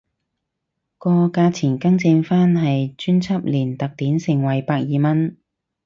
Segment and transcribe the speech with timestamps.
[0.97, 5.37] 個價錢更正返係專輯連特典盛惠百二蚊